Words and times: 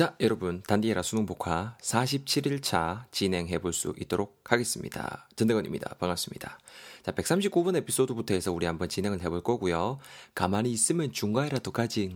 자, 0.00 0.16
여러분, 0.18 0.62
단디에라 0.62 1.02
수능 1.02 1.26
복화 1.26 1.76
47일차 1.82 3.04
진행해 3.10 3.58
볼 3.58 3.74
수 3.74 3.92
있도록 3.98 4.40
하겠습니다. 4.50 5.28
전대건입니다. 5.36 5.96
반갑습니다. 5.98 6.58
자, 7.02 7.12
139번 7.12 7.76
에피소드부터 7.76 8.32
해서 8.32 8.50
우리 8.50 8.64
한번 8.64 8.88
진행을 8.88 9.20
해볼 9.20 9.42
거고요. 9.42 9.98
가만히 10.34 10.72
있으면 10.72 11.12
중간이라도 11.12 11.70
가지. 11.72 12.06
음, 12.06 12.14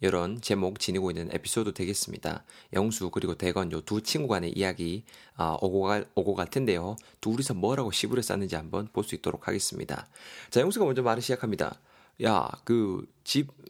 이런 0.00 0.40
제목 0.40 0.78
지니고 0.78 1.10
있는 1.10 1.28
에피소드 1.32 1.74
되겠습니다. 1.74 2.44
영수 2.74 3.10
그리고 3.10 3.34
대건 3.34 3.72
요 3.72 3.80
두 3.80 4.00
친구 4.00 4.28
간의 4.28 4.52
이야기 4.56 5.02
아, 5.34 5.58
오고 5.60 5.82
갈 5.82 6.08
오고 6.14 6.36
갈 6.36 6.48
텐데요. 6.48 6.94
둘이서 7.20 7.54
뭐라고 7.54 7.90
시부를 7.90 8.22
쌌는지 8.22 8.54
한번 8.54 8.86
볼 8.92 9.02
수 9.02 9.16
있도록 9.16 9.48
하겠습니다. 9.48 10.06
자, 10.50 10.60
영수가 10.60 10.84
먼저 10.84 11.02
말을 11.02 11.22
시작합니다. 11.22 11.80
야, 12.22 12.48
그집 12.62 13.48
그 13.48 13.66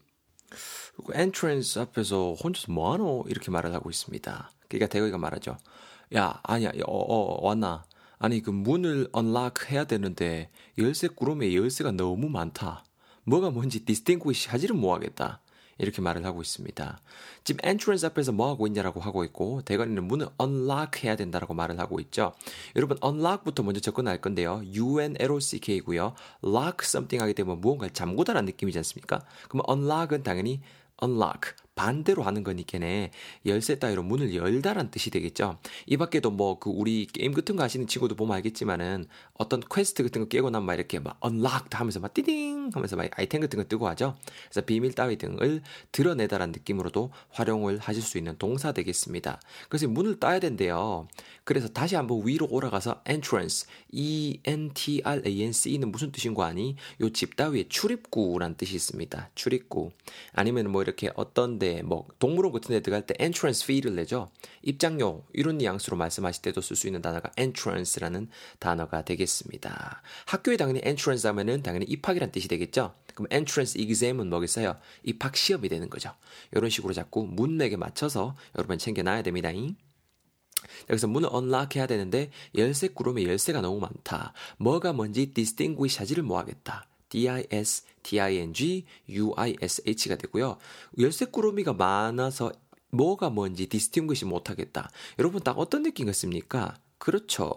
entrance 1.12 1.79
앞에서 1.78 2.34
혼자서 2.34 2.72
뭐하노? 2.72 3.24
이렇게 3.28 3.50
말을 3.50 3.72
하고 3.74 3.90
있습니다. 3.90 4.50
그러니까 4.68 4.88
대가리가 4.88 5.18
말하죠. 5.18 5.56
야, 6.14 6.40
아니야, 6.42 6.70
어, 6.86 6.96
어, 6.96 7.46
왔나? 7.46 7.84
아니, 8.18 8.42
그 8.42 8.50
문을 8.50 9.09
unlock 9.12 9.70
해야 9.70 9.84
되는데 9.84 10.50
열쇠 10.76 11.09
꾸러미에 11.09 11.55
열쇠가 11.54 11.92
너무 11.92 12.28
많다. 12.28 12.84
뭐가 13.24 13.50
뭔지 13.50 13.84
distinguish 13.84 14.48
하지를 14.48 14.74
못하겠다. 14.76 15.40
이렇게 15.78 16.02
말을 16.02 16.24
하고 16.24 16.42
있습니다. 16.42 17.01
집 17.45 17.65
entrance 17.64 18.06
앞에서 18.06 18.32
뭐 18.32 18.48
하고 18.48 18.66
있냐라고 18.66 19.01
하고 19.01 19.24
있고 19.24 19.62
대가리는 19.62 20.02
문을 20.02 20.28
unlock 20.40 21.04
해야 21.04 21.16
된다라고 21.16 21.54
말을 21.54 21.78
하고 21.78 22.01
있죠. 22.01 22.34
여러분 22.74 22.98
unlock부터 23.02 23.62
먼저 23.62 23.80
접근할 23.80 24.20
건데요. 24.20 24.62
U-N-L-O-C-K고요. 24.74 26.15
lock 26.45 26.78
something 26.82 27.23
하기 27.23 27.34
때문에 27.34 27.60
무언가를 27.60 27.92
잠그다라는 27.92 28.46
느낌이지 28.46 28.78
않습니까? 28.78 29.24
그러면 29.48 29.65
unlock은 29.68 30.24
당연히 30.24 30.60
unlock 31.01 31.55
반대로 31.78 32.24
하는 32.24 32.42
거니까네 32.42 33.12
열쇠 33.46 33.78
따위로 33.78 34.02
문을 34.02 34.34
열다란 34.34 34.91
뜻이 34.91 35.10
되겠죠. 35.10 35.59
이 35.87 35.96
밖에도 35.96 36.32
뭐 36.32 36.59
그 36.59 36.71
우리 36.71 37.07
게임 37.07 37.32
같은 37.34 37.54
거 37.54 37.62
하시는 37.62 37.87
친구도 37.87 38.16
보면 38.16 38.34
알겠지만은 38.37 39.07
어떤 39.34 39.60
퀘스트 39.73 40.02
같은 40.02 40.23
거 40.23 40.29
깨고 40.29 40.51
나면 40.51 40.66
막 40.66 40.74
이렇게 40.74 40.99
막 40.99 41.21
unlocked 41.24 41.76
하면서 41.76 42.01
막 42.01 42.12
띠딩 42.15 42.71
하면서 42.74 42.96
막 42.96 43.09
아이템 43.16 43.40
같은 43.40 43.59
거 43.59 43.65
뜨고 43.65 43.87
하죠. 43.90 44.16
그래서 44.49 44.66
비밀 44.66 44.93
따위 44.95 45.16
등을 45.18 45.62
드러내다란 45.93 46.51
느낌으로도 46.51 47.12
활용을 47.30 47.79
하실 47.79 48.02
수 48.02 48.18
있는 48.18 48.37
동사 48.38 48.73
되겠습니다. 48.73 49.40
그래서 49.68 49.87
문을 49.87 50.18
따야 50.18 50.40
된대요. 50.40 51.06
그래서 51.45 51.68
다시 51.68 51.95
한번 51.95 52.26
위로 52.26 52.49
올라가서 52.51 53.02
entrance, 53.09 53.68
E-N-T-R-A-N-C는 53.93 55.93
무슨 55.93 56.10
뜻인 56.12 56.34
거 56.34 56.43
아니? 56.45 56.76
요 57.01 57.10
집 57.10 57.37
따위에 57.37 57.68
출입구란 57.68 58.56
뜻이 58.56 58.74
있습니다. 58.74 59.30
출입구. 59.34 59.90
아니면 60.32 60.71
뭐 60.71 60.82
이렇게 60.82 61.10
어떤 61.15 61.59
데, 61.59 61.68
뭐 61.85 62.07
동물원 62.19 62.52
같은 62.52 62.74
데 62.74 62.80
들어갈 62.80 63.07
때 63.07 63.15
entrance 63.21 63.65
fee를 63.65 63.95
내죠. 63.95 64.31
입장료 64.62 65.25
이런 65.33 65.59
뉘앙스로 65.59 65.97
말씀하실 65.97 66.43
때도 66.43 66.61
쓸 66.61 66.77
수 66.77 66.87
있는 66.87 67.03
단어가 67.03 67.31
entrance라는 67.38 68.28
단어가 68.59 69.05
되겠습니다. 69.05 70.03
학교에 70.27 70.56
당연히 70.56 70.81
entrance 70.84 71.27
하면은 71.28 71.62
당연히 71.62 71.87
입학이란 71.87 72.33
뜻이 72.33 72.49
되겠죠. 72.49 72.94
그럼 73.15 73.28
entrance 73.33 73.81
exam은 73.81 74.28
뭐겠어요? 74.31 74.77
입학 75.05 75.37
시험이 75.37 75.69
되는 75.69 75.91
거죠. 75.91 76.12
이런 76.53 76.71
식으로 76.71 76.93
자꾸 76.93 77.27
문맥에 77.27 77.77
맞춰서 77.77 78.37
여러분 78.56 78.78
챙겨놔야 78.78 79.22
됩니다. 79.22 79.50
여기서 80.91 81.06
문을 81.06 81.28
unlock 81.33 81.78
해야 81.78 81.87
되는데 81.87 82.31
열쇠 82.56 82.89
구름에 82.89 83.25
열쇠가 83.25 83.61
너무 83.61 83.81
많다. 83.81 84.33
뭐가 84.59 84.93
뭔지 84.93 85.33
distinguish 85.33 85.99
하지를 85.99 86.22
못하겠다. 86.22 86.87
D-I-S, 87.09 87.84
D-I-N-G, 88.03 88.84
U-I-S-H가 89.09 90.16
되고요. 90.16 90.59
열쇠 90.98 91.26
구름이가 91.26 91.72
많아서 91.75 92.53
뭐가 92.91 93.31
뭔지 93.31 93.66
distinguish 93.69 94.25
못하겠다. 94.25 94.91
여러분 95.19 95.42
딱 95.42 95.59
어떤 95.59 95.82
느낌 95.82 96.06
같습니까? 96.06 96.76
그렇죠. 96.98 97.53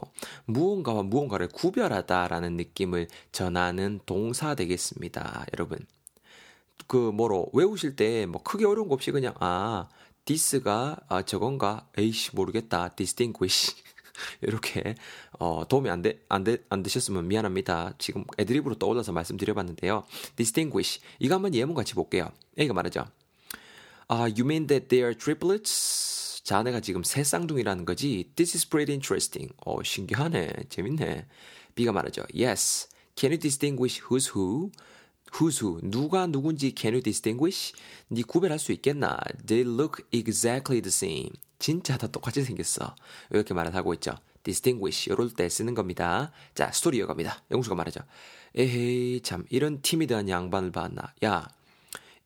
무언가와 0.46 1.04
무언가를 1.04 1.48
구별하다라는 1.48 2.58
느낌을 2.58 3.08
전하는 3.32 4.00
동사 4.06 4.56
되겠습니다. 4.56 5.46
여러분. 5.54 5.80
그 6.88 6.98
뭐로 6.98 7.50
외우실 7.54 7.96
때 7.96 8.26
뭐 8.26 8.42
크게 8.44 8.66
어려운 8.66 8.88
거 8.90 8.96
없이 8.96 9.12
그냥 9.12 9.34
아 9.40 9.88
디스가 10.26 10.98
아 11.08 11.22
저건가 11.24 11.88
에이씨 11.98 12.36
모르겠다 12.36 12.90
distinguish 12.90 13.76
이렇게 14.42 14.96
어 15.40 15.64
도움이 15.68 15.90
안돼안돼안 15.90 16.84
되셨으면 16.84 17.28
미안합니다. 17.28 17.94
지금 17.98 18.24
애드립으로 18.38 18.76
떠올라서 18.76 19.12
말씀드려봤는데요. 19.12 20.04
distinguish 20.36 21.00
이거 21.20 21.36
한번 21.36 21.54
예문 21.54 21.76
같이 21.76 21.94
볼게요. 21.94 22.32
A가 22.60 22.74
말하죠. 22.74 23.06
아 24.08 24.22
you 24.22 24.42
mean 24.42 24.68
that 24.68 24.88
they 24.88 25.04
are 25.04 25.18
triplets? 25.18 26.44
자네가 26.44 26.82
지금 26.82 27.04
새 27.04 27.24
쌍둥이라는 27.24 27.86
거지. 27.86 28.32
This 28.36 28.58
is 28.58 28.68
pretty 28.68 28.94
interesting. 28.94 29.54
어 29.66 29.82
신기하네. 29.84 30.52
재밌네. 30.70 31.28
B가 31.76 31.92
말하죠. 31.92 32.24
Yes. 32.34 32.90
Can 33.16 33.32
you 33.32 33.40
distinguish 33.40 34.02
who's 34.02 34.36
who? 34.36 34.72
who's 35.36 35.62
who, 35.62 35.80
누가 35.82 36.28
누군지 36.28 36.74
can 36.78 36.94
you 36.94 37.02
distinguish? 37.02 37.74
네 38.10 38.22
구별할 38.24 38.60
수 38.60 38.72
있겠나? 38.74 39.18
They 39.46 39.68
look 39.68 40.04
exactly 40.12 40.82
the 40.82 40.90
same. 40.90 41.32
진짜 41.62 41.96
다 41.96 42.08
똑같이 42.08 42.44
생겼어. 42.44 42.96
이렇게 43.30 43.54
말을 43.54 43.76
하고 43.76 43.94
있죠. 43.94 44.16
distinguish 44.44 45.12
이럴 45.12 45.30
때 45.30 45.48
쓰는 45.48 45.76
겁니다. 45.76 46.32
자, 46.56 46.72
스토리 46.72 46.98
이어갑니다. 46.98 47.44
영수가 47.52 47.76
말하죠. 47.76 48.02
에헤이 48.56 49.22
참 49.22 49.46
이런 49.50 49.82
티미드한 49.82 50.28
양반을 50.28 50.72
봤나. 50.72 51.14
야, 51.24 51.48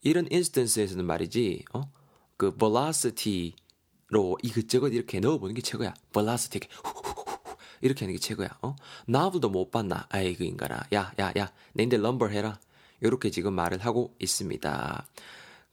이런 0.01 0.25
인스턴스에서는 0.31 1.05
말이지. 1.05 1.65
어? 1.73 1.91
그 2.37 2.55
velocity로 2.55 4.37
이것저것 4.41 4.87
이렇게 4.93 5.19
넣어보는 5.19 5.53
게 5.53 5.61
최고야. 5.61 5.93
velocity 6.13 6.61
이렇게 6.61 6.69
후후후후 6.81 7.57
이렇게 7.81 8.05
하는 8.05 8.15
게 8.15 8.19
최고야. 8.19 8.57
어? 8.61 8.77
나블도 9.05 9.49
못 9.49 9.69
봤나? 9.69 10.07
아이 10.09 10.33
그 10.35 10.45
인간아. 10.45 10.81
야, 10.93 11.11
야, 11.19 11.33
야. 11.37 11.51
내인데 11.73 11.97
럼버 11.97 12.29
해라. 12.29 12.57
이렇게 13.01 13.29
지금 13.29 13.53
말을 13.53 13.79
하고 13.79 14.15
있습니다. 14.19 15.05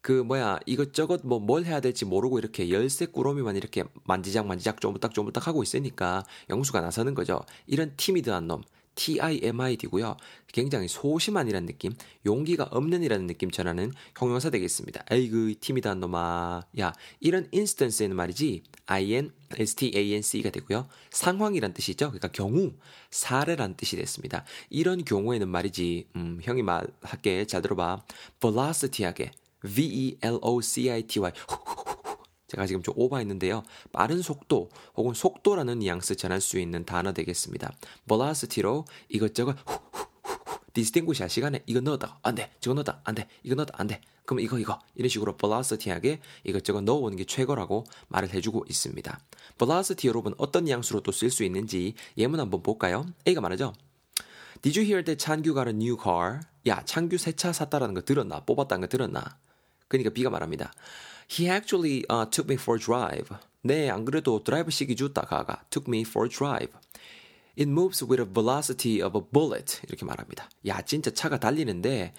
그 0.02 0.12
뭐야 0.12 0.58
이것저것 0.66 1.20
뭐 1.24 1.38
뭘 1.38 1.64
해야 1.64 1.80
될지 1.80 2.04
모르고 2.04 2.38
이렇게 2.38 2.70
열쇠 2.70 3.06
꾸러미만 3.06 3.56
이렇게 3.56 3.84
만지작 4.04 4.46
만지작 4.46 4.80
쪼물딱 4.80 5.14
쪼물딱 5.14 5.46
하고 5.46 5.62
있으니까 5.62 6.24
영수가 6.50 6.80
나서는 6.80 7.14
거죠. 7.14 7.40
이런 7.66 7.94
티미드한 7.96 8.46
놈. 8.46 8.62
TIMID고요. 8.94 10.16
굉장히 10.52 10.86
소심한이라는 10.86 11.66
느낌, 11.66 11.92
용기가 12.26 12.64
없는이라는 12.64 13.26
느낌 13.26 13.50
전하는 13.50 13.90
형용사 14.18 14.50
되겠습니다. 14.50 15.04
에이그 15.10 15.54
티미드한 15.60 15.98
놈아. 16.00 16.62
야, 16.78 16.92
이런 17.20 17.48
인스턴스에는 17.52 18.14
말이지 18.14 18.62
INSTANC가 18.86 20.50
되고요. 20.50 20.88
상황이란 21.10 21.72
뜻이죠. 21.72 22.08
그러니까 22.08 22.28
경우, 22.28 22.72
사례란 23.10 23.76
뜻이 23.76 23.96
됐습니다. 23.96 24.44
이런 24.68 25.04
경우에는 25.04 25.48
말이지 25.48 26.08
음, 26.16 26.38
형이 26.42 26.62
말할게 26.62 27.46
잘 27.46 27.62
들어봐. 27.62 28.02
velocity하게 28.40 29.30
V-E-L-O-C-I-T-Y 29.64 31.32
제가 32.48 32.66
지금 32.66 32.82
좀 32.82 32.92
오버했는데요. 32.98 33.62
빠른 33.92 34.20
속도 34.20 34.68
혹은 34.94 35.14
속도라는 35.14 35.78
뉘앙스 35.78 36.16
전할 36.16 36.40
수 36.42 36.58
있는 36.58 36.84
단어 36.84 37.12
되겠습니다. 37.14 37.72
velocity로 38.06 38.84
이것저것 39.08 39.56
distinguish 40.74 41.22
할 41.22 41.30
시간에 41.30 41.62
이거 41.66 41.80
넣었다 41.80 42.18
안돼 42.22 42.50
저거 42.60 42.74
넣었다 42.74 43.00
안 43.04 43.14
돼 43.14 43.26
이거 43.42 43.54
넣었다 43.54 43.74
안 43.78 43.86
돼 43.86 44.00
그럼 44.24 44.40
이거 44.40 44.58
이거 44.58 44.78
이런 44.94 45.08
식으로 45.08 45.36
velocity하게 45.36 46.20
이것저것 46.44 46.82
넣어오는 46.82 47.16
게 47.16 47.24
최고라고 47.24 47.84
말을 48.08 48.32
해주고 48.34 48.66
있습니다. 48.68 49.18
velocity 49.58 50.08
여러분 50.08 50.34
어떤 50.38 50.64
뉘앙스로 50.64 51.00
또 51.00 51.10
쓸 51.12 51.30
수 51.30 51.44
있는지 51.44 51.94
예문 52.18 52.38
한번 52.38 52.62
볼까요? 52.62 53.06
A가 53.26 53.40
말하죠. 53.40 53.72
Did 54.60 54.78
you 54.78 54.86
hear 54.86 55.02
that 55.04 55.18
찬규 55.24 55.54
got 55.54 55.68
a 55.68 55.74
new 55.74 55.96
car? 56.00 56.40
야 56.66 56.84
창규 56.84 57.16
새 57.18 57.32
차 57.32 57.52
샀다라는 57.52 57.94
거 57.94 58.02
들었나? 58.02 58.40
뽑았다는 58.44 58.82
거 58.82 58.86
들었나? 58.88 59.38
그러니까 59.92 60.10
B가 60.10 60.30
말합니다. 60.30 60.72
He 61.30 61.48
actually 61.50 62.04
uh, 62.10 62.28
took 62.30 62.48
me 62.48 62.54
for 62.54 62.78
a 62.78 62.82
drive. 62.82 63.36
네, 63.62 63.90
안 63.90 64.04
그래도 64.04 64.42
드라이브 64.42 64.70
시키 64.70 64.96
줬다 64.96 65.22
아이가 65.22 65.64
took 65.70 65.86
me 65.86 66.00
for 66.00 66.26
a 66.26 66.30
drive. 66.30 66.72
It 67.58 67.68
moves 67.68 68.02
with 68.02 68.20
a 68.20 68.26
velocity 68.26 69.02
of 69.02 69.16
a 69.16 69.22
bullet. 69.30 69.80
이렇게 69.86 70.06
말합니다. 70.06 70.48
야, 70.66 70.80
진짜 70.82 71.10
차가 71.10 71.38
달리는데 71.38 72.14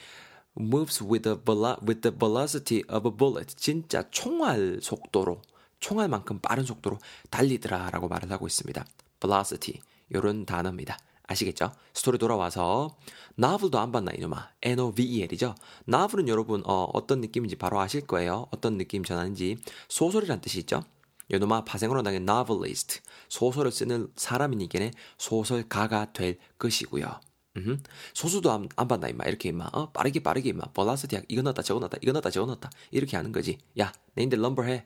moves 0.56 1.04
with 1.04 1.24
the, 1.24 1.38
with 1.82 2.02
the 2.02 2.16
velocity 2.16 2.84
of 2.88 3.08
a 3.08 3.12
bullet. 3.12 3.56
진짜 3.58 4.04
총알 4.12 4.80
속도로, 4.82 5.42
총알만큼 5.80 6.40
빠른 6.40 6.64
속도로 6.64 7.00
달리더라라고 7.32 8.08
말을 8.08 8.32
하고 8.32 8.46
있습니다. 8.46 8.86
velocity. 9.20 9.82
이런 10.10 10.46
단어입니다. 10.46 10.98
아시겠죠? 11.28 11.72
스토리 11.94 12.18
돌아와서 12.18 12.98
나블도 13.36 13.80
안 13.80 13.92
봤나 13.92 14.12
이놈아? 14.14 14.50
N-O-V-E-L이죠? 14.62 15.56
나블은 15.86 16.28
여러분 16.28 16.62
어, 16.66 16.90
어떤 16.94 17.22
느낌인지 17.22 17.56
바로 17.56 17.80
아실 17.80 18.06
거예요. 18.06 18.48
어떤 18.52 18.78
느낌 18.78 19.04
전하는지. 19.04 19.58
소설이란 19.90 20.42
뜻이 20.42 20.60
있죠? 20.60 20.84
이놈아 21.30 21.64
파생으로 21.64 22.02
나긴 22.02 22.24
novelist 22.24 23.02
소설을 23.30 23.72
쓰는 23.72 24.10
사람이니까 24.16 24.92
소설가가 25.18 26.12
될 26.14 26.38
것이고요. 26.60 27.20
음흠. 27.56 27.78
소수도 28.14 28.52
안, 28.52 28.68
안 28.76 28.88
봤나 28.88 29.08
임마? 29.10 29.26
이렇게 29.26 29.50
임마? 29.50 29.70
어? 29.74 29.92
빠르게 29.92 30.22
빠르게 30.22 30.50
임마? 30.50 30.66
볼라스티약 30.74 31.26
이거 31.28 31.42
넣었다 31.44 31.62
저거 31.62 31.80
넣었다 31.80 31.98
이거 32.02 32.12
넣었다 32.12 32.30
저거 32.30 32.48
넣었다. 32.48 32.70
이렇게 32.92 33.16
하는 33.16 33.32
거지. 33.32 33.58
야 33.80 33.94
내인들 34.16 34.42
럼버 34.42 34.64
해 34.64 34.86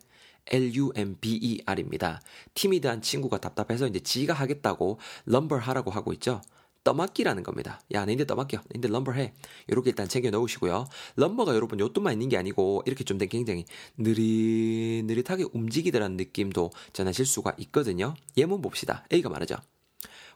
L-U-M-B-E-R입니다. 0.51 2.21
티미드한 2.53 3.01
친구가 3.01 3.39
답답해서 3.39 3.87
이제 3.87 3.99
지가 3.99 4.33
하겠다고 4.33 4.99
lumber 5.27 5.61
하라고 5.61 5.91
하고 5.91 6.13
있죠. 6.13 6.41
떠맡기라는 6.83 7.43
겁니다. 7.43 7.81
야, 7.91 8.05
너희들 8.05 8.25
떠맡겨. 8.27 8.59
너희들 8.73 8.91
럼버 8.91 9.11
해. 9.11 9.33
이렇게 9.67 9.89
일단 9.89 10.07
챙겨 10.07 10.29
넣으시고요. 10.29 10.87
럼버가 11.17 11.53
여러분 11.53 11.81
요것만 11.81 12.13
있는 12.13 12.29
게 12.29 12.37
아니고 12.37 12.83
이렇게 12.85 13.03
좀 13.03 13.17
굉장히 13.17 13.65
느릿느릿하게 13.97 15.47
움직이더라는 15.51 16.15
느낌도 16.15 16.71
전하실 16.93 17.25
수가 17.25 17.55
있거든요. 17.57 18.13
예문 18.37 18.61
봅시다. 18.61 19.05
A가 19.11 19.27
말하죠. 19.27 19.57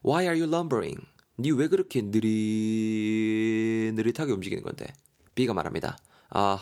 Why 0.06 0.26
are 0.26 0.38
you 0.42 0.54
lumbering? 0.54 1.00
니 1.40 1.52
왜 1.52 1.70
그렇게 1.70 2.02
느릿느릿하게 2.04 4.34
움직이는 4.34 4.62
건데? 4.64 4.88
B가 5.36 5.54
말합니다. 5.54 5.98
아, 6.32 6.60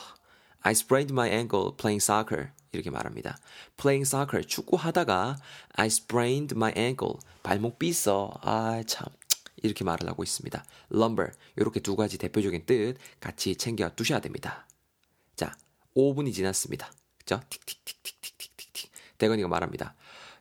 I 0.61 0.73
sprained 0.73 1.13
my 1.13 1.29
ankle 1.29 1.75
playing 1.75 2.03
soccer. 2.03 2.51
이렇게 2.71 2.89
말합니다. 2.89 3.37
playing 3.77 4.07
soccer 4.07 4.45
축구하다가 4.45 5.37
I 5.73 5.87
sprained 5.87 6.55
my 6.55 6.73
ankle 6.77 7.15
발목 7.43 7.79
삐어. 7.79 8.31
아, 8.41 8.83
참. 8.85 9.07
이렇게 9.61 9.83
말을 9.83 10.07
하고 10.07 10.23
있습니다. 10.23 10.63
lumber 10.91 11.31
이렇게 11.55 11.79
두 11.79 11.95
가지 11.95 12.17
대표적인 12.17 12.65
뜻 12.65 12.97
같이 13.19 13.55
챙겨 13.55 13.89
두셔야 13.89 14.19
됩니다. 14.19 14.67
자, 15.35 15.53
5분이 15.95 16.33
지났습니다. 16.33 16.91
그죠? 17.17 17.41
틱틱틱틱틱틱틱 17.49 18.91
대건이가 19.17 19.47
말합니다. 19.47 19.95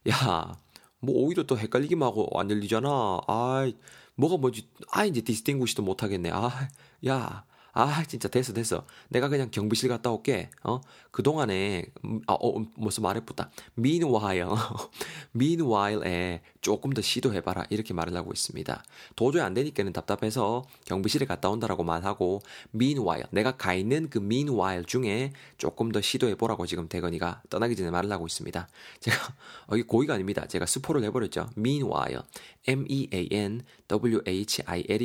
야, 0.09 0.57
뭐 1.01 1.17
오히려 1.17 1.43
또 1.45 1.59
헷갈리기만 1.59 2.07
하고 2.07 2.29
안 2.39 2.51
열리잖아. 2.51 2.89
아, 3.27 3.71
뭐가 4.15 4.37
뭐지? 4.37 4.69
아 4.91 5.05
이제 5.05 5.21
디스팅구시도 5.21 5.83
못 5.83 6.03
하겠네. 6.03 6.31
아, 6.33 6.69
야, 7.07 7.45
아, 7.81 8.03
진짜 8.03 8.27
됐어, 8.27 8.53
됐어. 8.53 8.85
내가 9.09 9.29
그냥 9.29 9.53
경비실 9.53 9.89
갔다 9.89 10.11
올게. 10.11 10.51
어? 10.65 10.81
그동안에, 11.13 11.85
음, 12.05 12.21
아, 12.27 12.33
어, 12.33 12.59
무슨 12.75 13.05
말해보다. 13.05 13.53
meanwhile, 13.79 14.51
meanwhile에 15.37 16.41
조금 16.61 16.93
더 16.93 17.01
시도해봐라. 17.01 17.67
이렇게 17.71 17.95
말을 17.95 18.17
하고 18.17 18.33
있습니다. 18.33 18.83
도저히 19.15 19.43
안 19.43 19.55
되니까는 19.55 19.93
답답해서 19.93 20.65
경비실에 20.87 21.25
갔다 21.27 21.51
온다라고 21.51 21.85
말하고, 21.85 22.41
meanwhile, 22.75 23.29
내가 23.31 23.57
가 23.57 23.75
있는 23.75 24.11
그 24.11 24.19
meanwhile 24.19 24.85
중에 24.85 25.33
조금 25.57 25.93
더 25.93 26.01
시도해보라고 26.01 26.67
지금 26.67 26.89
대건이가 26.89 27.43
떠나기 27.49 27.77
전에 27.77 27.93
말을 27.93 28.11
하고 28.11 28.27
있습니다. 28.27 28.69
제가, 28.99 29.35
어, 29.69 29.77
이게 29.77 29.85
고의가 29.87 30.15
아닙니다. 30.15 30.49
제가 30.49 30.67
스포를 30.67 31.05
해버렸죠. 31.05 31.51
meanwhile, 31.57 32.23
m-e-a-n-w-h-i-l-이가 32.67 33.67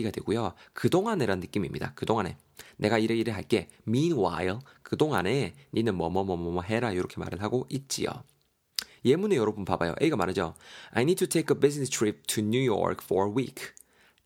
되고요. 0.10 0.54
그동안에란 0.74 1.40
느낌입니다. 1.40 1.94
그동안에. 1.94 2.36
내가 2.78 2.98
이래 2.98 3.16
이래 3.16 3.32
할게. 3.32 3.70
Meanwhile, 3.88 4.60
그동안에 4.82 5.54
니는 5.74 5.96
뭐뭐뭐뭐 5.96 6.62
해라 6.64 6.92
이렇게 6.92 7.20
말을 7.20 7.42
하고 7.42 7.66
있지요. 7.70 8.10
예문에 9.06 9.36
여러분 9.36 9.66
봐봐요. 9.66 9.96
A가 10.02 10.16
말하죠. 10.16 10.54
I 10.92 11.04
need 11.04 11.16
to 11.26 11.28
take 11.28 11.56
a 11.56 11.60
business 11.60 11.90
trip 11.90 12.24
to 12.28 12.44
New 12.44 12.64
York 12.66 13.04
for 13.04 13.30
a 13.30 13.34
week. 13.34 13.74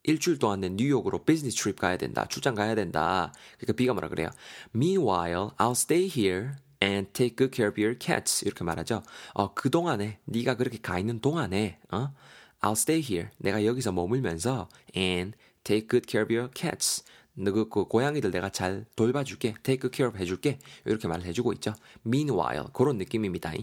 일주일 0.08 0.40
동안 0.40 0.62
내 0.62 0.70
뉴욕으로 0.70 1.26
비즈니스 1.26 1.58
트립 1.58 1.80
가야 1.80 1.98
된다. 1.98 2.26
출장 2.30 2.56
가야 2.56 2.76
된다. 2.76 3.34
그러니까 3.58 3.74
B가 3.74 3.94
뭐라 3.94 4.08
그래요? 4.08 4.30
Meanwhile, 4.74 5.50
I'll 5.58 5.72
stay 5.72 6.08
here 6.08 6.54
and 6.82 7.12
take 7.12 7.36
good 7.36 7.54
care 7.54 7.70
of 7.70 7.80
your 7.80 7.98
cats. 8.00 8.46
이렇게 8.46 8.64
말하죠. 8.64 9.04
어, 9.34 9.54
그동안에 9.54 10.20
네가 10.26 10.56
그렇게 10.56 10.78
가 10.80 10.98
있는 10.98 11.20
동안에 11.20 11.80
어? 11.92 12.14
I'll 12.62 12.72
stay 12.72 13.02
here. 13.02 13.30
내가 13.38 13.66
여기서 13.66 13.92
머물면서 13.92 14.70
and 14.96 15.38
take 15.66 15.90
good 15.90 16.08
care 16.10 16.24
of 16.24 16.34
your 16.34 16.50
cats. 16.56 17.04
너그 17.38 17.70
그 17.70 17.86
고양이들 17.86 18.32
내가 18.32 18.50
잘 18.50 18.86
돌봐줄게. 18.96 19.54
take 19.64 19.90
care 19.94 20.10
of 20.10 20.18
해줄게. 20.18 20.60
이렇게 20.86 21.08
말을 21.08 21.26
해주고 21.26 21.54
있죠. 21.54 21.74
meanwhile 22.06 22.68
그런 22.74 22.98
느낌입니다. 22.98 23.54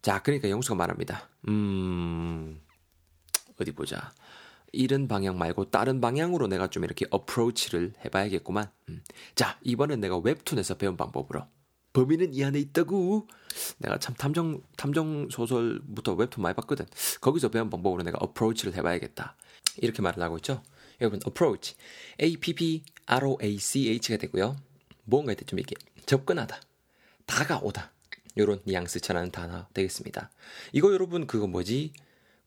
자, 0.00 0.22
그러니까 0.22 0.48
영수가 0.48 0.74
말합니다. 0.76 1.28
음, 1.48 2.60
어디 3.60 3.72
보자. 3.72 4.12
이런 4.72 5.06
방향 5.06 5.38
말고 5.38 5.70
다른 5.70 6.00
방향으로 6.00 6.46
내가 6.46 6.68
좀 6.68 6.84
이렇게 6.84 7.06
어프로치를 7.10 7.92
해봐야겠구만. 8.04 8.70
음. 8.88 9.02
자, 9.34 9.58
이번엔 9.62 10.00
내가 10.00 10.16
웹툰에서 10.18 10.76
배운 10.76 10.96
방법으로. 10.96 11.46
범인은 11.92 12.32
이 12.32 12.42
안에 12.42 12.58
있다고. 12.58 13.28
내가 13.78 13.98
참 13.98 14.14
탐정 14.14 14.62
탐정 14.76 15.28
소설부터 15.30 16.14
웹툰 16.14 16.42
많이 16.42 16.54
봤거든. 16.56 16.86
거기서 17.20 17.50
배운 17.50 17.68
방법으로 17.68 18.02
내가 18.02 18.18
어프로치를 18.18 18.74
해봐야겠다. 18.74 19.36
이렇게 19.78 20.00
말을 20.00 20.22
하고 20.22 20.36
있죠. 20.38 20.62
여러분 21.02 21.20
approach, 21.26 21.74
A-P-P-R-O-A-C-H가 22.20 24.16
되고요. 24.16 24.56
뭔가에 25.04 25.34
좀 25.34 25.58
이렇게 25.58 25.74
접근하다, 26.06 26.60
다가오다 27.26 27.92
이런 28.36 28.60
뉘앙스처럼 28.64 29.30
단어 29.30 29.66
되겠습니다. 29.74 30.30
이거 30.72 30.92
여러분 30.92 31.26
그거 31.26 31.46
뭐지? 31.46 31.92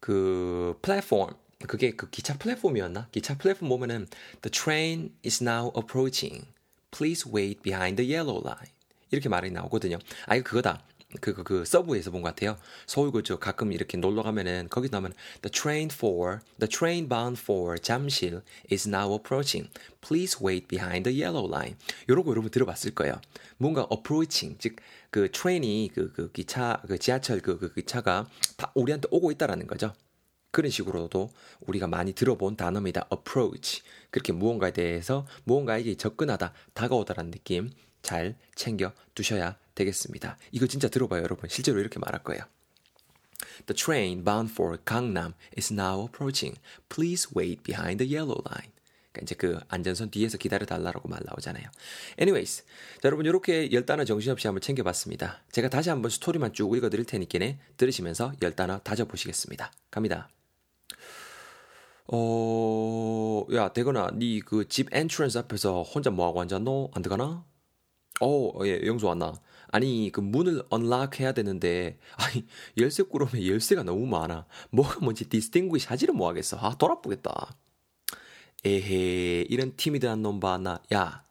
그 0.00 0.78
플랫폼 0.82 1.34
그게 1.66 1.92
그 1.92 2.10
기차 2.10 2.36
플랫폼이었나? 2.38 3.08
기차 3.12 3.36
플랫폼 3.36 3.68
보면은 3.68 4.06
The 4.42 4.50
train 4.50 5.14
is 5.24 5.42
now 5.42 5.70
approaching. 5.76 6.46
Please 6.90 7.30
wait 7.30 7.62
behind 7.62 7.96
the 7.96 8.14
yellow 8.14 8.42
line. 8.44 8.72
이렇게 9.10 9.28
말이 9.28 9.50
나오거든요. 9.50 9.98
아 10.26 10.36
이거 10.36 10.44
그거다. 10.44 10.82
그, 11.20 11.32
그, 11.34 11.44
그, 11.44 11.64
서브에서 11.64 12.10
본 12.10 12.22
것 12.22 12.34
같아요. 12.34 12.58
서울 12.86 13.12
그저 13.12 13.38
가끔 13.38 13.72
이렇게 13.72 13.96
놀러 13.96 14.22
가면은 14.22 14.66
거기 14.68 14.88
나오면 14.90 15.12
The 15.42 15.50
train 15.52 15.88
for, 15.92 16.40
the 16.58 16.68
train 16.68 17.08
bound 17.08 17.40
for 17.40 17.78
잠실 17.78 18.42
is 18.70 18.88
now 18.88 19.12
approaching. 19.12 19.70
Please 20.00 20.38
wait 20.44 20.66
behind 20.66 21.08
the 21.08 21.22
yellow 21.22 21.48
line. 21.48 21.76
요런거 22.08 22.30
여러분 22.30 22.50
들어봤을 22.50 22.94
거예요. 22.94 23.20
뭔가 23.56 23.86
approaching, 23.92 24.58
즉, 24.58 24.76
그 25.10 25.30
트레인이 25.30 25.90
그, 25.94 26.12
그 26.12 26.32
기차, 26.32 26.82
그 26.86 26.98
지하철 26.98 27.40
그, 27.40 27.58
그 27.58 27.72
기차가 27.72 28.28
다 28.56 28.72
우리한테 28.74 29.06
오고 29.12 29.30
있다라는 29.30 29.66
거죠. 29.68 29.94
그런 30.50 30.70
식으로도 30.70 31.30
우리가 31.66 31.86
많이 31.86 32.14
들어본 32.14 32.56
단어입니다. 32.56 33.08
approach. 33.12 33.82
그렇게 34.10 34.32
무언가에 34.32 34.72
대해서 34.72 35.26
무언가에게 35.44 35.94
접근하다, 35.96 36.52
다가오다라는 36.74 37.30
느낌 37.30 37.70
잘 38.06 38.36
챙겨 38.54 38.92
두셔야 39.14 39.56
되겠습니다. 39.74 40.38
이거 40.52 40.66
진짜 40.66 40.88
들어봐요, 40.88 41.22
여러분. 41.22 41.50
실제로 41.50 41.80
이렇게 41.80 41.98
말할 41.98 42.22
거예요. 42.22 42.42
The 43.66 43.74
train 43.76 44.24
bound 44.24 44.52
for 44.52 44.78
Gangnam 44.84 45.34
is 45.58 45.72
now 45.72 46.02
approaching. 46.06 46.56
Please 46.88 47.28
wait 47.36 47.62
behind 47.64 47.98
the 47.98 48.06
yellow 48.14 48.40
line. 48.48 48.70
그러니까 49.12 49.22
이제 49.22 49.34
그 49.34 49.58
안전선 49.68 50.10
뒤에서 50.10 50.38
기다려 50.38 50.66
달라고 50.66 51.08
말 51.08 51.20
나오잖아요. 51.24 51.66
Anyways, 52.20 52.62
자, 52.62 53.00
여러분 53.06 53.26
이렇게 53.26 53.72
열 53.72 53.84
단어 53.84 54.04
정신없이 54.04 54.46
한번 54.46 54.60
챙겨봤습니다. 54.60 55.42
제가 55.50 55.68
다시 55.68 55.88
한번 55.90 56.10
스토리만 56.10 56.52
쭉 56.52 56.76
읽어드릴 56.76 57.06
테니까 57.06 57.38
들으시면서 57.76 58.32
열 58.42 58.54
단어 58.54 58.78
다져보시겠습니다. 58.78 59.72
갑니다. 59.90 60.28
어, 62.08 63.44
야, 63.52 63.72
대건아, 63.72 64.10
니 64.14 64.40
그 64.40 64.64
집 64.68 64.94
엔트런스 64.94 65.38
앞에서 65.38 65.82
혼자 65.82 66.10
뭐하고 66.10 66.40
앉았노? 66.42 66.90
안 66.94 67.02
들어가나? 67.02 67.44
어, 68.20 68.52
예, 68.64 68.80
영수 68.86 69.06
왔나? 69.06 69.34
아니 69.68 70.10
그 70.12 70.20
문을 70.20 70.62
unlock 70.70 71.20
해야 71.20 71.32
되는데 71.32 71.98
아니 72.16 72.46
열쇠 72.78 73.02
꾸러미에 73.02 73.44
열쇠가 73.44 73.82
너무 73.82 74.06
많아. 74.06 74.46
뭐가 74.70 75.00
뭔지 75.00 75.28
distinguish 75.28 75.88
하지를 75.88 76.14
못하겠어. 76.14 76.56
아 76.60 76.74
돌아보겠다. 76.76 77.56
에헤 78.64 79.42
이런 79.48 79.76
timid한 79.76 80.22
놈 80.22 80.40
봐 80.40 80.58
나. 80.58 80.82
야 80.94 81.24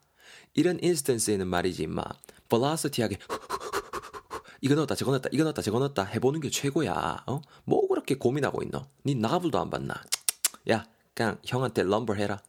이런 0.54 0.80
instance에는 0.82 1.48
말이지 1.48 1.84
임마. 1.84 2.04
velocity하게 2.50 3.18
이거 4.62 4.76
넣었다 4.76 4.96
저거 4.96 5.12
넣었다 5.12 5.30
이거 5.32 5.44
넣었다 5.44 5.62
저거 5.62 5.80
넣었다 5.80 6.04
해보는 6.04 6.40
게 6.42 6.50
최고야. 6.50 7.24
어? 7.28 7.42
뭐 7.66 7.88
그렇게 7.88 8.16
고민하고 8.16 8.62
있노? 8.64 8.86
니 9.06 9.16
나가불도 9.16 9.60
안 9.60 9.70
봤나? 9.70 9.96
야 10.70 10.86
그냥 11.16 11.40
형한테 11.46 11.84
럼버 11.84 12.14
해라. 12.16 12.42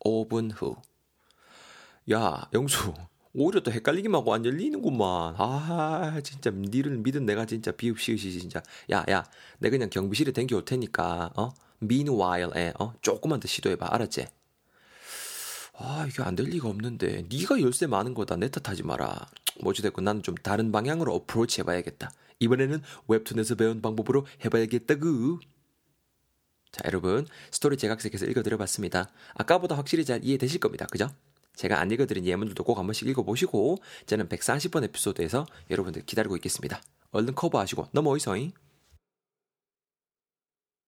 5분 0.00 0.50
후. 0.54 0.76
야 2.12 2.48
영수 2.54 2.94
오히려 3.38 3.60
또 3.60 3.70
헷갈리기만 3.70 4.20
하고 4.20 4.34
안 4.34 4.44
열리는구만. 4.44 5.34
아, 5.38 6.20
진짜 6.24 6.50
니를 6.50 6.98
믿은 6.98 7.24
내가 7.26 7.46
진짜 7.46 7.70
비읍시으시 7.72 8.38
진짜. 8.40 8.62
야, 8.92 9.04
야, 9.10 9.24
내가 9.58 9.72
그냥 9.76 9.90
경비실에 9.90 10.32
댕겨 10.32 10.56
올 10.56 10.64
테니까, 10.64 11.32
어? 11.36 11.52
meanwhile에, 11.82 12.74
어? 12.80 12.94
조금만 13.00 13.40
더 13.40 13.46
시도해봐. 13.48 13.86
알았지? 13.90 14.26
아, 15.80 16.06
이게 16.08 16.22
안 16.22 16.34
될 16.34 16.46
리가 16.48 16.68
없는데. 16.68 17.26
네가 17.30 17.60
열쇠 17.60 17.86
많은 17.86 18.14
거다. 18.14 18.36
내 18.36 18.48
탓하지 18.50 18.82
마라. 18.82 19.28
뭐지됐건 19.60 20.04
나는 20.04 20.22
좀 20.22 20.34
다른 20.36 20.72
방향으로 20.72 21.14
어프로치 21.14 21.60
해봐야겠다. 21.60 22.10
이번에는 22.40 22.82
웹툰에서 23.06 23.54
배운 23.54 23.80
방법으로 23.80 24.26
해봐야겠다구. 24.44 25.38
자, 26.72 26.82
여러분. 26.86 27.26
스토리 27.52 27.76
제각색에서 27.76 28.26
읽어드려봤습니다. 28.26 29.08
아까보다 29.34 29.76
확실히 29.76 30.04
잘 30.04 30.24
이해되실 30.24 30.58
겁니다. 30.60 30.86
그죠? 30.86 31.08
제가 31.58 31.80
안 31.80 31.90
읽어드린 31.90 32.24
예문들도 32.24 32.62
꼭 32.64 32.78
한 32.78 32.86
번씩 32.86 33.08
읽어보시고 33.08 33.78
저는 34.06 34.28
140번 34.28 34.84
에피소드에서 34.84 35.46
여러분들 35.70 36.04
기다리고 36.06 36.36
있겠습니다. 36.36 36.80
얼른 37.10 37.34
커버하시고 37.34 37.88
넘어오이서잉. 37.92 38.52